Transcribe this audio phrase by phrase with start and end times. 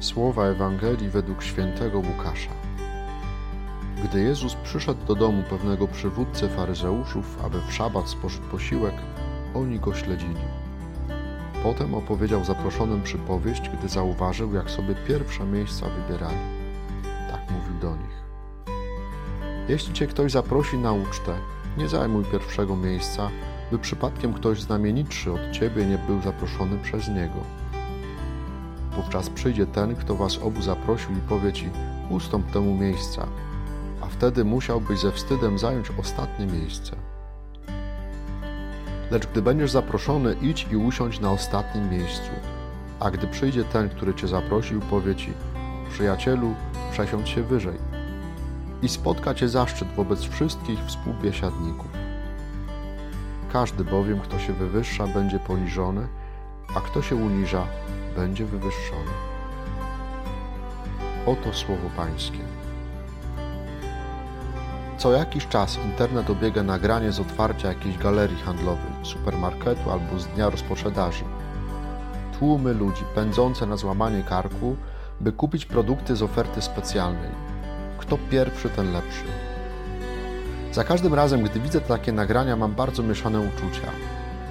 [0.00, 2.50] Słowa Ewangelii według świętego Łukasza.
[4.04, 8.94] Gdy Jezus przyszedł do domu pewnego przywódcy faryzeuszów, aby w szabat spożyć posiłek,
[9.54, 10.40] oni go śledzili.
[11.62, 16.38] Potem opowiedział zaproszonym przypowieść, gdy zauważył, jak sobie pierwsze miejsca wybierali.
[17.30, 18.20] Tak mówił do nich.
[19.68, 21.34] Jeśli cię ktoś zaprosi na ucztę,
[21.78, 23.30] nie zajmuj pierwszego miejsca,
[23.70, 27.60] by przypadkiem ktoś znamienitszy od ciebie nie był zaproszony przez niego.
[28.96, 31.70] Wówczas przyjdzie ten, kto was obu zaprosił i powie ci:
[32.10, 33.26] Ustąp temu miejsca,
[34.00, 36.96] a wtedy musiałbyś ze wstydem zająć ostatnie miejsce.
[39.10, 42.30] Lecz gdy będziesz zaproszony, idź i usiądź na ostatnim miejscu.
[43.00, 45.32] A gdy przyjdzie ten, który cię zaprosił, powie ci:
[45.90, 46.54] Przyjacielu,
[46.90, 47.78] przesiądź się wyżej.
[48.82, 51.88] I spotka cię zaszczyt wobec wszystkich współbiesiadników.
[53.52, 56.08] Każdy bowiem, kto się wywyższa, będzie poniżony,
[56.74, 57.66] a kto się uniża,
[58.16, 59.10] będzie wywyższony.
[61.26, 62.38] Oto słowo Pańskie.
[64.98, 70.50] Co jakiś czas internet obiega nagranie z otwarcia jakiejś galerii handlowej, supermarketu albo z dnia
[70.50, 71.24] rozpoczędaży.
[72.38, 74.76] Tłumy ludzi pędzące na złamanie karku,
[75.20, 77.30] by kupić produkty z oferty specjalnej.
[77.98, 79.24] Kto pierwszy, ten lepszy.
[80.72, 83.86] Za każdym razem, gdy widzę takie nagrania, mam bardzo mieszane uczucia,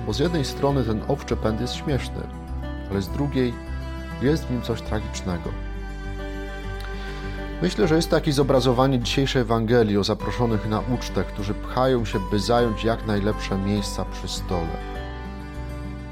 [0.05, 2.21] bo z jednej strony ten owczy pęd jest śmieszny,
[2.91, 3.53] ale z drugiej
[4.21, 5.49] jest w nim coś tragicznego.
[7.61, 12.19] Myślę, że jest to jakieś zobrazowanie dzisiejszej Ewangelii o zaproszonych na ucztę, którzy pchają się,
[12.31, 14.77] by zająć jak najlepsze miejsca przy stole.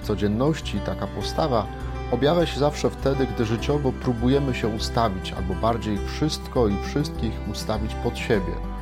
[0.02, 1.68] W codzienności taka postawa
[2.12, 7.94] objawia się zawsze wtedy, gdy życiowo próbujemy się ustawić, albo bardziej wszystko i wszystkich ustawić
[7.96, 8.77] pod siebie.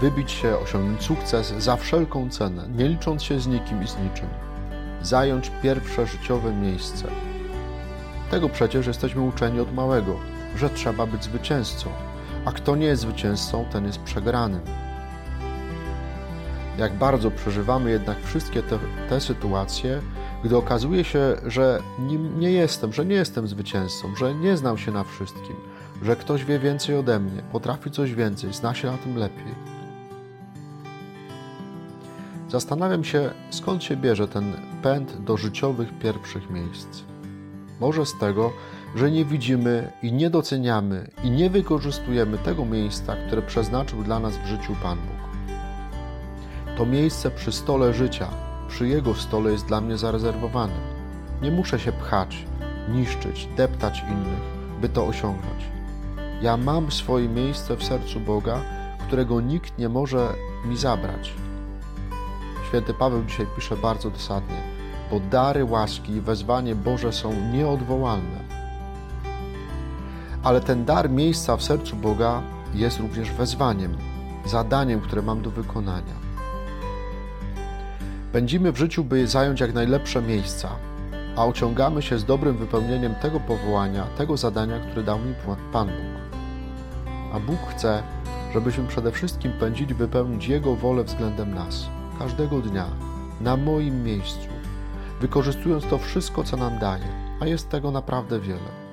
[0.00, 4.28] Wybić się, osiągnąć sukces za wszelką cenę, nie licząc się z nikim i z niczym.
[5.02, 7.04] Zająć pierwsze życiowe miejsce.
[8.30, 10.16] Tego przecież jesteśmy uczeni od małego,
[10.56, 11.90] że trzeba być zwycięzcą,
[12.44, 14.60] a kto nie jest zwycięzcą, ten jest przegranym.
[16.78, 20.00] Jak bardzo przeżywamy jednak wszystkie te, te sytuacje,
[20.44, 24.92] gdy okazuje się, że nie, nie jestem, że nie jestem zwycięzcą, że nie znam się
[24.92, 25.56] na wszystkim,
[26.02, 29.75] że ktoś wie więcej ode mnie, potrafi coś więcej, zna się na tym lepiej.
[32.48, 34.52] Zastanawiam się, skąd się bierze ten
[34.82, 36.86] pęd do życiowych pierwszych miejsc.
[37.80, 38.52] Może z tego,
[38.96, 44.36] że nie widzimy i nie doceniamy i nie wykorzystujemy tego miejsca, które przeznaczył dla nas
[44.36, 45.16] w życiu Pan Bóg.
[46.76, 48.28] To miejsce przy stole życia,
[48.68, 50.96] przy Jego stole jest dla mnie zarezerwowane.
[51.42, 52.46] Nie muszę się pchać,
[52.88, 54.42] niszczyć, deptać innych,
[54.80, 55.64] by to osiągnąć.
[56.42, 58.60] Ja mam swoje miejsce w sercu Boga,
[59.06, 60.28] którego nikt nie może
[60.64, 61.34] mi zabrać.
[62.68, 64.56] Święty Paweł dzisiaj pisze bardzo dosadnie,
[65.10, 68.38] bo dary łaski i wezwanie Boże są nieodwołalne.
[70.42, 72.42] Ale ten dar miejsca w sercu Boga
[72.74, 73.96] jest również wezwaniem,
[74.44, 76.14] zadaniem, które mam do wykonania.
[78.32, 80.68] Pędzimy w życiu, by zająć jak najlepsze miejsca,
[81.36, 85.34] a ociągamy się z dobrym wypełnieniem tego powołania, tego zadania, które dał mi
[85.72, 86.40] Pan Bóg.
[87.32, 88.02] A Bóg chce,
[88.52, 91.88] żebyśmy przede wszystkim pędzili wypełnić Jego wolę względem nas,
[92.18, 92.86] każdego dnia,
[93.40, 94.48] na moim miejscu,
[95.20, 97.06] wykorzystując to wszystko, co nam daje,
[97.40, 98.86] a jest tego naprawdę wiele.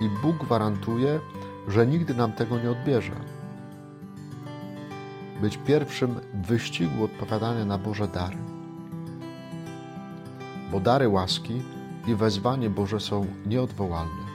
[0.00, 1.20] I Bóg gwarantuje,
[1.68, 3.32] że nigdy nam tego nie odbierze
[5.42, 8.36] być pierwszym w wyścigu odpowiadania na Boże dary.
[10.72, 11.62] Bo dary łaski
[12.06, 14.31] i wezwanie Boże są nieodwołalne.